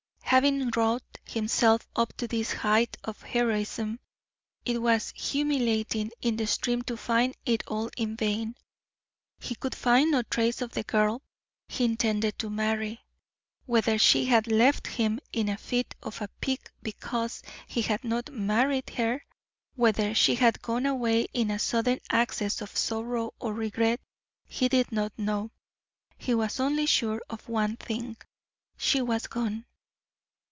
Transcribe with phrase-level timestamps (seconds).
[0.31, 3.99] Having wrought himself up to this height of heroism,
[4.63, 8.55] it was humiliating in the extreme to find it all in vain
[9.39, 11.21] he could find no trace of the girl
[11.67, 13.01] he intended to marry.
[13.65, 18.91] Whether she had left him in a fit of pique because he had not married
[18.91, 19.25] her,
[19.75, 23.99] whether she had gone away in a sudden access of sorrow and regret,
[24.45, 25.51] he did not know.
[26.17, 28.15] He was only sure of one thing
[28.77, 29.65] she was gone.